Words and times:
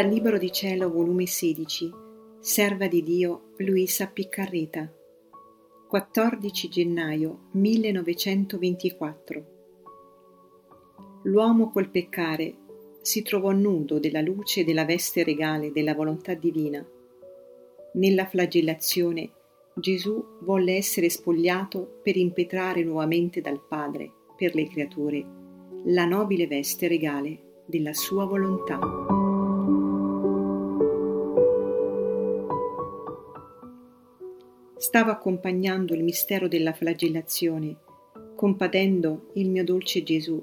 Dal 0.00 0.08
Libro 0.08 0.38
di 0.38 0.50
Cielo, 0.50 0.90
volume 0.90 1.26
16, 1.26 1.92
Serva 2.38 2.86
di 2.86 3.02
Dio 3.02 3.50
Luisa 3.58 4.06
Piccarreta, 4.06 4.90
14 5.90 6.68
gennaio 6.70 7.48
1924. 7.50 9.44
L'uomo 11.24 11.70
col 11.70 11.90
peccare 11.90 12.56
si 13.02 13.20
trovò 13.20 13.50
nudo 13.50 13.98
della 13.98 14.22
luce 14.22 14.64
della 14.64 14.86
veste 14.86 15.22
regale 15.22 15.70
della 15.70 15.92
volontà 15.92 16.32
divina. 16.32 16.82
Nella 17.92 18.24
flagellazione 18.24 19.30
Gesù 19.74 20.38
volle 20.40 20.76
essere 20.76 21.10
spogliato 21.10 22.00
per 22.02 22.16
impetrare 22.16 22.82
nuovamente 22.84 23.42
dal 23.42 23.60
Padre, 23.68 24.10
per 24.34 24.54
le 24.54 24.66
creature, 24.66 25.26
la 25.84 26.06
nobile 26.06 26.46
veste 26.46 26.88
regale 26.88 27.64
della 27.66 27.92
sua 27.92 28.24
volontà. 28.24 29.19
Stavo 34.80 35.10
accompagnando 35.10 35.92
il 35.92 36.02
mistero 36.02 36.48
della 36.48 36.72
flagellazione, 36.72 37.76
compatendo 38.34 39.32
il 39.34 39.50
mio 39.50 39.62
dolce 39.62 40.02
Gesù, 40.02 40.42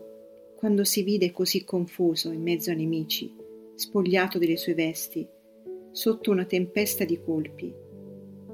quando 0.55 0.83
si 0.83 1.01
vide 1.01 1.31
così 1.31 1.63
confuso 1.63 2.29
in 2.29 2.43
mezzo 2.43 2.69
a 2.69 2.75
nemici, 2.75 3.33
spogliato 3.73 4.37
delle 4.37 4.55
sue 4.55 4.75
vesti, 4.75 5.27
sotto 5.89 6.29
una 6.29 6.45
tempesta 6.45 7.03
di 7.03 7.19
colpi. 7.19 7.73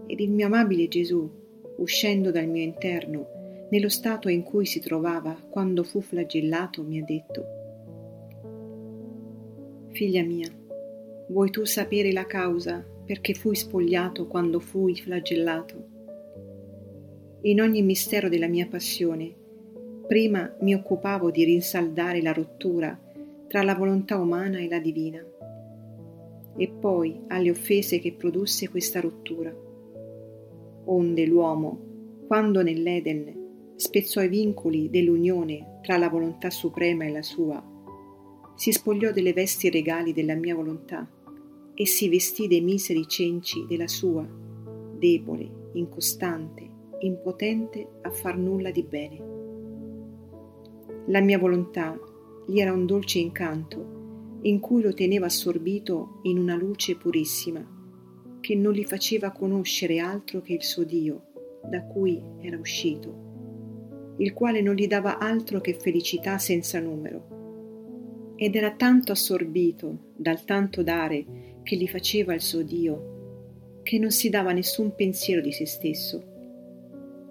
Ed 0.05 0.21
il 0.21 0.31
mio 0.31 0.45
amabile 0.45 0.87
Gesù, 0.87 1.29
uscendo 1.75 2.31
dal 2.31 2.47
mio 2.47 2.63
interno, 2.63 3.67
nello 3.69 3.89
stato 3.89 4.29
in 4.29 4.41
cui 4.41 4.65
si 4.65 4.79
trovava 4.79 5.33
quando 5.49 5.83
fu 5.83 5.99
flagellato, 5.99 6.81
mi 6.81 7.01
ha 7.01 7.03
detto, 7.03 7.45
Figlia 9.89 10.23
mia, 10.23 10.49
vuoi 11.27 11.49
tu 11.49 11.65
sapere 11.65 12.13
la 12.13 12.25
causa 12.25 12.87
perché 13.05 13.33
fui 13.33 13.55
spogliato 13.55 14.27
quando 14.27 14.59
fui 14.59 14.95
flagellato? 14.95 15.91
In 17.41 17.61
ogni 17.61 17.81
mistero 17.81 18.29
della 18.29 18.47
mia 18.47 18.67
passione, 18.67 19.33
prima 20.07 20.55
mi 20.61 20.73
occupavo 20.73 21.31
di 21.31 21.43
rinsaldare 21.43 22.21
la 22.21 22.31
rottura 22.31 22.97
tra 23.47 23.61
la 23.63 23.75
volontà 23.75 24.17
umana 24.17 24.59
e 24.59 24.67
la 24.69 24.79
divina, 24.79 25.23
e 26.55 26.67
poi 26.69 27.19
alle 27.27 27.49
offese 27.49 27.99
che 27.99 28.13
produsse 28.13 28.69
questa 28.69 28.99
rottura 28.99 29.71
onde 30.85 31.25
l'uomo, 31.25 31.79
quando 32.27 32.61
nell'Eden 32.61 33.73
spezzò 33.75 34.21
i 34.21 34.27
vincoli 34.27 34.89
dell'unione 34.89 35.79
tra 35.81 35.97
la 35.97 36.09
volontà 36.09 36.49
suprema 36.49 37.05
e 37.05 37.11
la 37.11 37.21
sua, 37.21 37.63
si 38.55 38.71
spogliò 38.71 39.11
delle 39.11 39.33
vesti 39.33 39.69
regali 39.69 40.13
della 40.13 40.35
mia 40.35 40.55
volontà 40.55 41.07
e 41.73 41.85
si 41.85 42.09
vestì 42.09 42.47
dei 42.47 42.61
miseri 42.61 43.07
cenci 43.07 43.65
della 43.67 43.87
sua, 43.87 44.27
debole, 44.97 45.69
incostante, 45.73 46.69
impotente 46.99 47.87
a 48.01 48.11
far 48.11 48.37
nulla 48.37 48.71
di 48.71 48.83
bene. 48.83 49.31
La 51.07 51.19
mia 51.19 51.37
volontà 51.37 51.99
gli 52.45 52.59
era 52.59 52.73
un 52.73 52.85
dolce 52.85 53.19
incanto 53.19 54.01
in 54.43 54.59
cui 54.59 54.81
lo 54.81 54.93
teneva 54.93 55.27
assorbito 55.27 56.19
in 56.23 56.37
una 56.37 56.55
luce 56.55 56.95
purissima 56.95 57.65
che 58.39 58.55
non 58.55 58.73
gli 58.73 58.83
faceva 58.83 59.31
conoscere 59.31 59.99
altro 59.99 60.41
che 60.41 60.53
il 60.53 60.63
suo 60.63 60.83
Dio, 60.83 61.27
da 61.63 61.81
cui 61.85 62.21
era 62.41 62.57
uscito, 62.57 64.15
il 64.17 64.33
quale 64.33 64.61
non 64.61 64.75
gli 64.75 64.85
dava 64.85 65.17
altro 65.17 65.61
che 65.61 65.75
felicità 65.75 66.37
senza 66.37 66.81
numero. 66.81 68.33
Ed 68.35 68.55
era 68.55 68.71
tanto 68.71 69.13
assorbito 69.13 70.11
dal 70.17 70.43
tanto 70.43 70.83
dare 70.83 71.52
che 71.63 71.75
gli 71.75 71.87
faceva 71.87 72.33
il 72.33 72.41
suo 72.41 72.61
Dio, 72.61 73.81
che 73.83 73.97
non 73.97 74.11
si 74.11 74.29
dava 74.29 74.51
nessun 74.51 74.93
pensiero 74.95 75.41
di 75.41 75.51
se 75.51 75.65
stesso. 75.65 76.23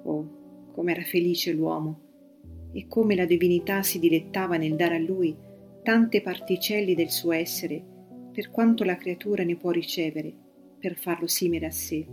Oh, 0.03 0.71
com'era 0.73 1.03
felice 1.03 1.53
l'uomo, 1.53 2.01
e 2.73 2.87
come 2.89 3.15
la 3.15 3.27
divinità 3.27 3.83
si 3.83 3.99
dilettava 3.99 4.57
nel 4.57 4.75
dare 4.75 4.97
a 4.97 5.01
lui 5.01 5.37
tante 5.83 6.23
particelle 6.23 6.95
del 6.95 7.11
suo 7.11 7.33
essere, 7.33 7.85
per 8.33 8.51
quanto 8.51 8.85
la 8.85 8.97
creatura 8.97 9.45
ne 9.45 9.57
può 9.57 9.71
ricevere 9.71 10.33
per 10.79 10.97
farlo 10.97 11.27
simile 11.27 11.67
a 11.67 11.71
sé. 11.71 12.07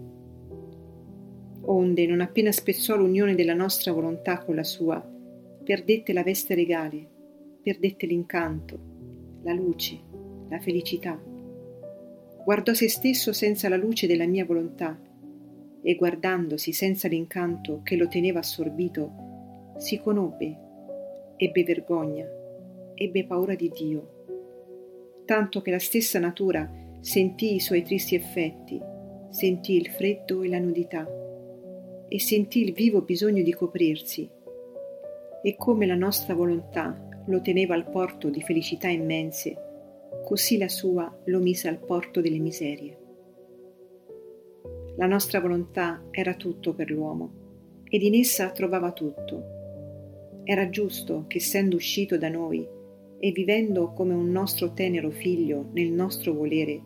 Onde, 1.61 2.05
non 2.07 2.21
appena 2.21 2.51
spezzò 2.51 2.95
l'unione 2.95 3.35
della 3.35 3.53
nostra 3.53 3.91
volontà 3.91 4.43
con 4.43 4.55
la 4.55 4.63
sua, 4.63 4.99
perdette 5.63 6.13
la 6.13 6.23
veste 6.23 6.55
regale, 6.55 7.07
perdette 7.61 8.05
l'incanto, 8.05 8.79
la 9.43 9.53
luce, 9.53 9.99
la 10.49 10.59
felicità. 10.59 11.21
Guardò 12.43 12.73
se 12.73 12.89
stesso 12.89 13.33
senza 13.33 13.69
la 13.69 13.77
luce 13.77 14.07
della 14.07 14.25
mia 14.25 14.45
volontà 14.45 14.99
e 15.81 15.95
guardandosi 15.95 16.73
senza 16.73 17.07
l'incanto 17.07 17.81
che 17.83 17.95
lo 17.95 18.07
teneva 18.07 18.39
assorbito, 18.39 19.73
si 19.77 19.99
conobbe, 19.99 20.57
ebbe 21.37 21.63
vergogna, 21.63 22.27
ebbe 22.95 23.25
paura 23.25 23.55
di 23.55 23.69
Dio, 23.69 24.25
tanto 25.25 25.61
che 25.61 25.71
la 25.71 25.79
stessa 25.79 26.19
natura 26.19 26.87
Sentì 27.01 27.55
i 27.55 27.61
suoi 27.61 27.81
tristi 27.81 28.15
effetti, 28.15 28.77
sentì 29.29 29.77
il 29.77 29.87
freddo 29.87 30.43
e 30.43 30.49
la 30.49 30.59
nudità 30.59 31.07
e 32.09 32.19
sentì 32.19 32.61
il 32.61 32.73
vivo 32.73 33.03
bisogno 33.03 33.41
di 33.41 33.53
coprirsi. 33.53 34.29
E 35.41 35.55
come 35.55 35.85
la 35.85 35.95
nostra 35.95 36.33
volontà 36.33 37.23
lo 37.25 37.39
teneva 37.39 37.73
al 37.73 37.89
porto 37.89 38.29
di 38.29 38.41
felicità 38.41 38.89
immense, 38.89 39.68
così 40.29 40.59
la 40.59 40.69
sua 40.69 41.11
lo 41.25 41.39
mise 41.39 41.69
al 41.69 41.79
porto 41.79 42.21
delle 42.21 42.37
miserie. 42.37 42.97
La 44.97 45.07
nostra 45.07 45.39
volontà 45.39 46.05
era 46.11 46.35
tutto 46.35 46.75
per 46.75 46.91
l'uomo 46.91 47.81
ed 47.89 48.03
in 48.03 48.13
essa 48.13 48.51
trovava 48.51 48.91
tutto. 48.91 50.41
Era 50.43 50.69
giusto 50.69 51.25
che 51.25 51.37
essendo 51.37 51.77
uscito 51.77 52.15
da 52.19 52.29
noi 52.29 52.63
e 53.17 53.31
vivendo 53.31 53.91
come 53.93 54.13
un 54.13 54.29
nostro 54.29 54.71
tenero 54.73 55.09
figlio 55.09 55.71
nel 55.73 55.91
nostro 55.91 56.35
volere, 56.35 56.79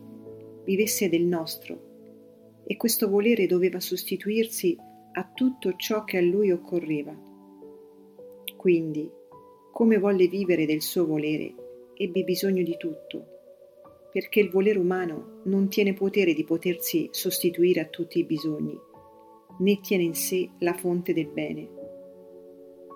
vivesse 0.64 1.10
del 1.10 1.24
nostro, 1.24 2.62
e 2.64 2.78
questo 2.78 3.10
volere 3.10 3.44
doveva 3.46 3.78
sostituirsi 3.78 4.74
a 5.12 5.30
tutto 5.34 5.74
ciò 5.76 6.04
che 6.04 6.16
a 6.16 6.22
lui 6.22 6.50
occorreva. 6.50 7.14
Quindi, 8.56 9.06
come 9.70 9.98
volle 9.98 10.28
vivere 10.28 10.64
del 10.64 10.80
suo 10.80 11.04
volere, 11.04 11.54
ebbe 11.92 12.24
bisogno 12.24 12.62
di 12.62 12.76
tutto, 12.78 13.33
perché 14.14 14.38
il 14.38 14.50
volere 14.50 14.78
umano 14.78 15.40
non 15.46 15.68
tiene 15.68 15.92
potere 15.92 16.34
di 16.34 16.44
potersi 16.44 17.08
sostituire 17.10 17.80
a 17.80 17.86
tutti 17.86 18.20
i 18.20 18.24
bisogni, 18.24 18.78
né 19.58 19.80
tiene 19.80 20.04
in 20.04 20.14
sé 20.14 20.48
la 20.60 20.74
fonte 20.74 21.12
del 21.12 21.26
bene. 21.26 21.68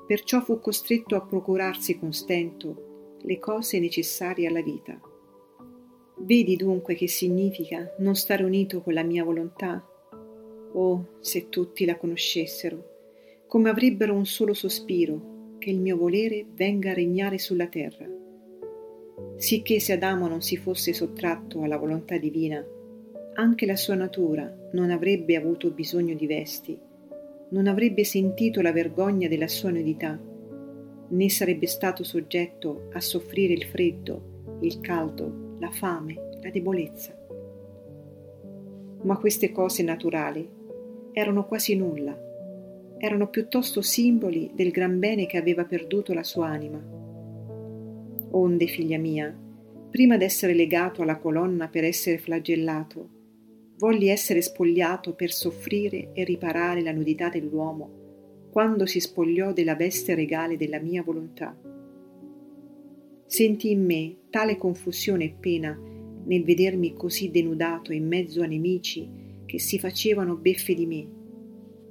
Perciò 0.06 0.40
fu 0.40 0.60
costretto 0.60 1.16
a 1.16 1.26
procurarsi 1.26 1.98
con 1.98 2.12
stento 2.12 3.16
le 3.22 3.38
cose 3.40 3.80
necessarie 3.80 4.46
alla 4.46 4.62
vita 4.62 4.98
Vedi 6.20 6.56
dunque 6.56 6.94
che 6.94 7.06
significa 7.06 7.94
non 7.98 8.16
stare 8.16 8.42
unito 8.42 8.82
con 8.82 8.92
la 8.92 9.04
mia 9.04 9.22
volontà? 9.22 9.86
Oh, 10.72 11.18
se 11.20 11.48
tutti 11.48 11.84
la 11.84 11.96
conoscessero, 11.96 13.44
come 13.46 13.70
avrebbero 13.70 14.14
un 14.14 14.26
solo 14.26 14.52
sospiro, 14.52 15.56
che 15.58 15.70
il 15.70 15.78
mio 15.78 15.96
volere 15.96 16.44
venga 16.52 16.90
a 16.90 16.94
regnare 16.94 17.38
sulla 17.38 17.68
terra. 17.68 18.17
Sicché 19.38 19.78
se 19.78 19.92
Adamo 19.92 20.26
non 20.26 20.42
si 20.42 20.56
fosse 20.56 20.92
sottratto 20.92 21.62
alla 21.62 21.76
volontà 21.76 22.18
divina, 22.18 22.60
anche 23.34 23.66
la 23.66 23.76
sua 23.76 23.94
natura 23.94 24.52
non 24.72 24.90
avrebbe 24.90 25.36
avuto 25.36 25.70
bisogno 25.70 26.16
di 26.16 26.26
vesti, 26.26 26.76
non 27.50 27.68
avrebbe 27.68 28.02
sentito 28.02 28.60
la 28.60 28.72
vergogna 28.72 29.28
della 29.28 29.46
sua 29.46 29.70
nudità, 29.70 30.20
né 31.10 31.30
sarebbe 31.30 31.68
stato 31.68 32.02
soggetto 32.02 32.88
a 32.94 33.00
soffrire 33.00 33.52
il 33.52 33.62
freddo, 33.62 34.58
il 34.62 34.80
caldo, 34.80 35.54
la 35.60 35.70
fame, 35.70 36.16
la 36.42 36.50
debolezza. 36.50 37.16
Ma 39.02 39.16
queste 39.18 39.52
cose 39.52 39.84
naturali 39.84 40.50
erano 41.12 41.46
quasi 41.46 41.76
nulla, 41.76 42.18
erano 42.98 43.28
piuttosto 43.28 43.82
simboli 43.82 44.50
del 44.52 44.72
gran 44.72 44.98
bene 44.98 45.26
che 45.26 45.36
aveva 45.36 45.64
perduto 45.64 46.12
la 46.12 46.24
sua 46.24 46.48
anima. 46.48 46.97
Onde, 48.30 48.66
figlia 48.66 48.98
mia, 48.98 49.36
prima 49.90 50.16
d'essere 50.16 50.54
legato 50.54 51.02
alla 51.02 51.16
colonna 51.16 51.68
per 51.68 51.84
essere 51.84 52.18
flagellato, 52.18 53.16
volli 53.78 54.08
essere 54.08 54.42
spogliato 54.42 55.14
per 55.14 55.32
soffrire 55.32 56.10
e 56.12 56.24
riparare 56.24 56.82
la 56.82 56.92
nudità 56.92 57.28
dell'uomo 57.28 58.06
quando 58.50 58.86
si 58.86 59.00
spogliò 59.00 59.52
della 59.52 59.76
veste 59.76 60.14
regale 60.14 60.56
della 60.56 60.80
mia 60.80 61.02
volontà. 61.02 61.56
Senti 63.26 63.70
in 63.70 63.84
me 63.84 64.16
tale 64.30 64.56
confusione 64.56 65.24
e 65.24 65.34
pena 65.38 65.78
nel 66.24 66.44
vedermi 66.44 66.94
così 66.94 67.30
denudato 67.30 67.92
in 67.92 68.06
mezzo 68.06 68.42
a 68.42 68.46
nemici 68.46 69.08
che 69.46 69.60
si 69.60 69.78
facevano 69.78 70.36
beffe 70.36 70.74
di 70.74 70.86
me, 70.86 71.08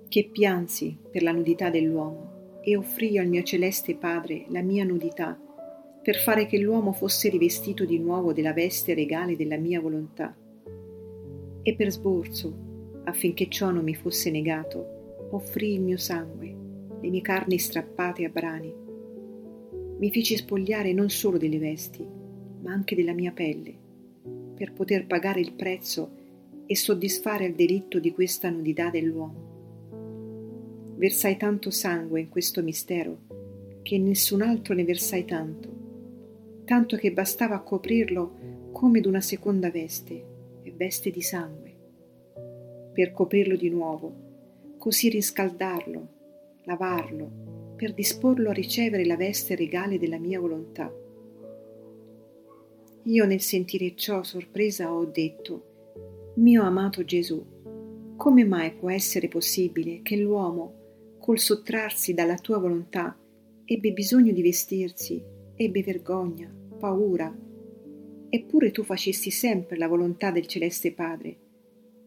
che 0.08 0.30
piansi 0.32 0.98
per 1.12 1.24
la 1.24 1.32
nudità 1.32 1.70
dell'uomo 1.70 2.60
e 2.62 2.76
offrii 2.76 3.18
al 3.18 3.28
mio 3.28 3.44
celeste 3.44 3.96
Padre 3.96 4.46
la 4.50 4.62
mia 4.62 4.84
nudità 4.84 5.40
per 6.08 6.16
fare 6.16 6.46
che 6.46 6.58
l'uomo 6.58 6.94
fosse 6.94 7.28
rivestito 7.28 7.84
di 7.84 8.00
nuovo 8.00 8.32
della 8.32 8.54
veste 8.54 8.94
regale 8.94 9.36
della 9.36 9.58
mia 9.58 9.82
volontà. 9.82 10.34
E 11.62 11.76
per 11.76 11.92
sborso, 11.92 13.02
affinché 13.04 13.50
ciò 13.50 13.72
non 13.72 13.84
mi 13.84 13.94
fosse 13.94 14.32
negato, 14.32 15.28
offrì 15.32 15.74
il 15.74 15.82
mio 15.82 15.98
sangue, 15.98 16.56
le 17.02 17.10
mie 17.10 17.20
carni 17.20 17.58
strappate 17.58 18.24
a 18.24 18.30
brani. 18.30 18.74
Mi 20.00 20.10
feci 20.10 20.38
spogliare 20.38 20.94
non 20.94 21.10
solo 21.10 21.38
delle 21.38 21.58
vesti, 21.58 22.08
ma 22.62 22.72
anche 22.72 22.96
della 22.96 23.12
mia 23.12 23.34
pelle, 23.34 23.74
per 24.56 24.72
poter 24.72 25.08
pagare 25.08 25.42
il 25.42 25.56
prezzo 25.56 26.10
e 26.68 26.76
soddisfare 26.78 27.48
il 27.48 27.54
delitto 27.54 28.00
di 28.00 28.14
questa 28.14 28.50
nudità 28.50 28.90
dell'uomo. 28.90 30.94
Versai 30.96 31.36
tanto 31.36 31.70
sangue 31.70 32.22
in 32.22 32.30
questo 32.30 32.64
mistero 32.64 33.82
che 33.82 33.98
nessun 33.98 34.42
altro 34.42 34.74
ne 34.74 34.86
versai 34.86 35.26
tanto 35.26 35.77
tanto 36.68 36.98
che 36.98 37.14
bastava 37.14 37.62
coprirlo 37.62 38.70
come 38.74 39.00
d'una 39.00 39.22
seconda 39.22 39.72
veste, 39.72 40.26
e 40.64 40.74
veste 40.76 41.12
di 41.12 41.22
sangue, 41.22 41.76
per 42.92 43.14
coprirlo 43.14 43.56
di 43.56 43.70
nuovo, 43.70 44.76
così 44.78 45.08
riscaldarlo, 45.08 46.08
lavarlo, 46.66 47.74
per 47.78 47.94
disporlo 47.94 48.50
a 48.50 48.54
ricevere 48.54 49.06
la 49.06 49.16
veste 49.16 49.56
regale 49.56 49.98
della 49.98 50.20
mia 50.20 50.42
volontà. 50.42 50.94
Io 53.04 53.26
nel 53.26 53.40
sentire 53.40 53.96
ciò 53.96 54.22
sorpresa 54.24 54.94
ho 54.94 55.06
detto, 55.06 56.34
mio 56.36 56.64
amato 56.64 57.06
Gesù, 57.06 57.46
come 58.18 58.44
mai 58.44 58.74
può 58.74 58.90
essere 58.90 59.30
possibile 59.30 60.02
che 60.02 60.18
l'uomo, 60.18 61.16
col 61.18 61.40
sottrarsi 61.40 62.14
dalla 62.14 62.36
tua 62.36 62.58
volontà, 62.58 63.18
ebbe 63.64 63.94
bisogno 63.94 64.34
di 64.34 64.42
vestirsi, 64.42 65.36
ebbe 65.58 65.82
vergogna, 65.82 66.54
paura. 66.80 67.36
Eppure 68.30 68.72
tu 68.72 68.84
facesti 68.84 69.32
sempre 69.32 69.76
la 69.76 69.88
volontà 69.88 70.30
del 70.30 70.46
celeste 70.46 70.94
Padre. 70.94 71.40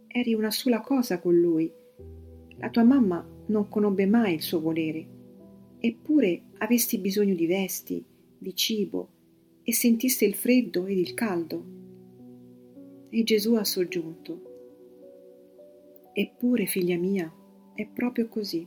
Eri 0.06 0.34
una 0.34 0.52
sola 0.52 0.80
cosa 0.80 1.18
con 1.18 1.34
lui. 1.34 1.70
La 2.58 2.70
tua 2.70 2.84
mamma 2.84 3.26
non 3.46 3.68
conobbe 3.68 4.06
mai 4.06 4.34
il 4.34 4.42
suo 4.42 4.60
volere. 4.60 5.18
Eppure 5.80 6.42
avesti 6.58 6.98
bisogno 6.98 7.34
di 7.34 7.46
vesti, 7.46 8.04
di 8.38 8.54
cibo, 8.54 9.08
e 9.64 9.72
sentiste 9.72 10.24
il 10.24 10.34
freddo 10.34 10.86
ed 10.86 10.98
il 10.98 11.14
caldo. 11.14 11.64
E 13.10 13.22
Gesù 13.24 13.54
ha 13.54 13.64
soggiunto. 13.64 14.48
Eppure, 16.12 16.66
figlia 16.66 16.96
mia, 16.96 17.32
è 17.74 17.86
proprio 17.86 18.28
così. 18.28 18.66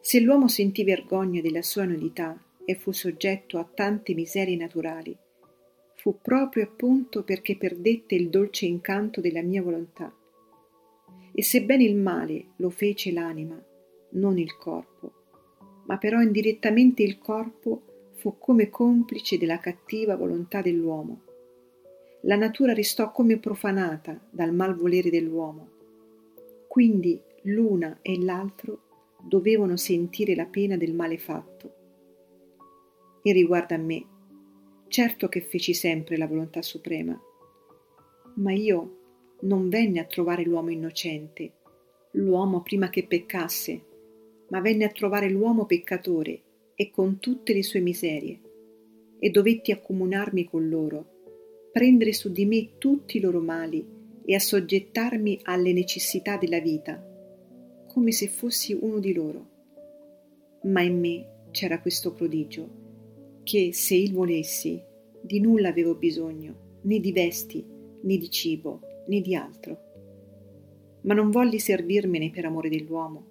Se 0.00 0.20
l'uomo 0.20 0.46
sentì 0.46 0.84
vergogna 0.84 1.40
della 1.40 1.62
sua 1.62 1.84
nudità 1.84 2.40
e 2.64 2.74
fu 2.74 2.92
soggetto 2.92 3.58
a 3.58 3.64
tante 3.64 4.14
miserie 4.14 4.56
naturali, 4.56 5.16
fu 5.94 6.18
proprio 6.20 6.64
appunto 6.64 7.22
perché 7.22 7.56
perdette 7.56 8.14
il 8.14 8.28
dolce 8.28 8.66
incanto 8.66 9.20
della 9.20 9.42
mia 9.42 9.62
volontà. 9.62 10.12
E 11.34 11.42
sebbene 11.42 11.84
il 11.84 11.96
male 11.96 12.46
lo 12.56 12.70
fece 12.70 13.12
l'anima, 13.12 13.60
non 14.10 14.38
il 14.38 14.56
corpo, 14.56 15.12
ma 15.86 15.98
però 15.98 16.20
indirettamente 16.20 17.02
il 17.02 17.18
corpo 17.18 18.10
fu 18.14 18.36
come 18.38 18.68
complice 18.68 19.38
della 19.38 19.58
cattiva 19.58 20.16
volontà 20.16 20.60
dell'uomo. 20.60 21.22
La 22.22 22.36
natura 22.36 22.72
restò 22.72 23.10
come 23.10 23.38
profanata 23.38 24.20
dal 24.30 24.54
malvolere 24.54 25.10
dell'uomo. 25.10 25.70
Quindi 26.68 27.20
l'una 27.42 27.98
e 28.00 28.22
l'altro 28.22 29.16
dovevano 29.20 29.76
sentire 29.76 30.34
la 30.34 30.46
pena 30.46 30.76
del 30.76 30.94
male 30.94 31.18
fatto 31.18 31.80
e 33.22 33.32
riguardo 33.32 33.74
a 33.74 33.78
me, 33.78 34.04
certo 34.88 35.28
che 35.28 35.40
feci 35.40 35.74
sempre 35.74 36.16
la 36.16 36.26
volontà 36.26 36.60
suprema, 36.60 37.18
ma 38.36 38.52
io 38.52 38.98
non 39.42 39.68
venne 39.68 40.00
a 40.00 40.04
trovare 40.04 40.44
l'uomo 40.44 40.70
innocente, 40.70 41.52
l'uomo 42.12 42.62
prima 42.62 42.90
che 42.90 43.06
peccasse, 43.06 43.84
ma 44.48 44.60
venne 44.60 44.84
a 44.84 44.90
trovare 44.90 45.30
l'uomo 45.30 45.64
peccatore 45.66 46.42
e 46.74 46.90
con 46.90 47.18
tutte 47.18 47.52
le 47.54 47.62
sue 47.62 47.80
miserie, 47.80 48.40
e 49.18 49.30
dovetti 49.30 49.70
accomunarmi 49.70 50.44
con 50.44 50.68
loro, 50.68 51.70
prendere 51.72 52.12
su 52.12 52.30
di 52.30 52.44
me 52.44 52.72
tutti 52.78 53.16
i 53.16 53.20
loro 53.20 53.40
mali 53.40 53.86
e 54.24 54.34
assoggettarmi 54.34 55.40
alle 55.44 55.72
necessità 55.72 56.36
della 56.36 56.60
vita, 56.60 57.02
come 57.88 58.12
se 58.12 58.28
fossi 58.28 58.76
uno 58.78 58.98
di 58.98 59.12
loro. 59.12 59.50
Ma 60.64 60.82
in 60.82 60.98
me 60.98 61.46
c'era 61.50 61.80
questo 61.80 62.12
prodigio 62.12 62.81
che 63.42 63.72
se 63.72 63.94
il 63.94 64.12
volessi 64.12 64.80
di 65.20 65.40
nulla 65.40 65.68
avevo 65.68 65.94
bisogno, 65.94 66.80
né 66.82 66.98
di 66.98 67.12
vesti, 67.12 67.64
né 68.02 68.16
di 68.16 68.30
cibo, 68.30 68.80
né 69.06 69.20
di 69.20 69.34
altro. 69.34 69.78
Ma 71.02 71.14
non 71.14 71.30
volli 71.30 71.58
servirmene 71.58 72.30
per 72.30 72.44
amore 72.44 72.68
dell'uomo, 72.68 73.26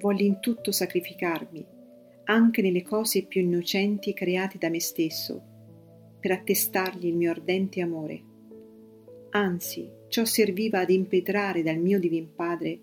volli 0.00 0.26
in 0.26 0.40
tutto 0.40 0.72
sacrificarmi, 0.72 1.64
anche 2.24 2.62
nelle 2.62 2.82
cose 2.82 3.24
più 3.24 3.40
innocenti 3.40 4.14
create 4.14 4.58
da 4.58 4.68
me 4.68 4.80
stesso, 4.80 5.42
per 6.20 6.32
attestargli 6.32 7.06
il 7.06 7.16
mio 7.16 7.30
ardente 7.30 7.80
amore. 7.80 8.22
Anzi, 9.30 9.90
ciò 10.08 10.24
serviva 10.24 10.80
ad 10.80 10.90
impetrare 10.90 11.62
dal 11.62 11.78
mio 11.78 11.98
Divin 11.98 12.34
Padre 12.34 12.80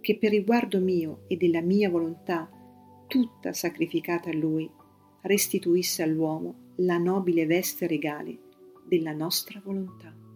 che 0.00 0.16
per 0.16 0.30
riguardo 0.30 0.80
mio 0.80 1.24
e 1.26 1.36
della 1.36 1.60
mia 1.60 1.90
volontà, 1.90 2.48
tutta 3.06 3.52
sacrificata 3.52 4.30
a 4.30 4.34
Lui, 4.34 4.70
restituisse 5.22 6.02
all'uomo 6.02 6.72
la 6.76 6.98
nobile 6.98 7.46
veste 7.46 7.86
regale 7.86 8.38
della 8.86 9.12
nostra 9.12 9.60
volontà. 9.62 10.27